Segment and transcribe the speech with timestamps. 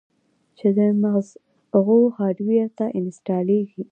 [0.57, 3.83] چې د مزغو هارډوئېر ته انسټاليږي